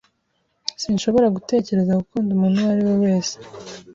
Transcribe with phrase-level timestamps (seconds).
[0.81, 3.35] Sinshobora gutekereza gukunda umuntu uwo ari we wese.